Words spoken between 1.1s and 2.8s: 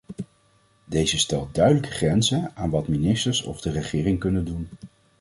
stelt duidelijke grenzen aan